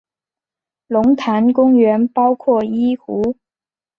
[0.87, 3.37] 龙潭公园包括一湖。